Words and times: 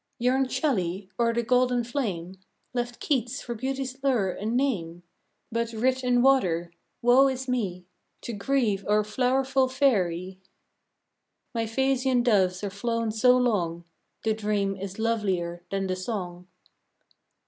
Yearned 0.17 0.51
Shelley 0.51 1.11
o'er 1.19 1.31
the 1.31 1.43
golden 1.43 1.83
flame? 1.83 2.39
Left 2.73 2.99
Keats 2.99 3.39
for 3.43 3.53
beauty's 3.53 4.03
lure, 4.03 4.31
a 4.31 4.47
name 4.47 5.03
But 5.51 5.73
"writ 5.73 6.03
in 6.03 6.23
water"? 6.23 6.71
Woe 7.03 7.27
is 7.27 7.47
me! 7.47 7.85
To 8.21 8.33
grieve 8.33 8.83
o'er 8.87 9.03
flowerful 9.03 9.67
faëry. 9.67 10.39
My 11.53 11.67
Phasian 11.67 12.23
doves 12.23 12.63
are 12.63 12.71
flown 12.71 13.11
so 13.11 13.37
long 13.37 13.85
The 14.23 14.33
dream 14.33 14.75
is 14.75 14.97
lovelier 14.97 15.61
than 15.69 15.85
the 15.85 15.95
song! 15.95 16.47